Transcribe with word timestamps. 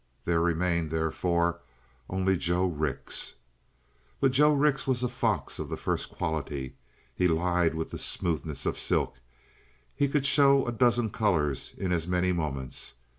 There 0.25 0.39
remained, 0.41 0.89
therefore, 0.89 1.59
only 2.09 2.35
Joe 2.35 2.65
Rix. 2.65 3.35
But 4.19 4.31
Joe 4.31 4.51
Rix 4.51 4.87
was 4.87 5.03
a 5.03 5.07
fox 5.07 5.59
of 5.59 5.69
the 5.69 5.77
first 5.77 6.09
quality. 6.09 6.73
He 7.13 7.27
lied 7.27 7.75
with 7.75 7.91
the 7.91 7.99
smoothness 7.99 8.65
of 8.65 8.79
silk. 8.79 9.17
He 9.95 10.07
could 10.07 10.25
show 10.25 10.65
a 10.65 10.71
dozen 10.71 11.11
colors 11.11 11.75
in 11.77 11.91
as 11.91 12.07
many 12.07 12.31
moments. 12.31 12.95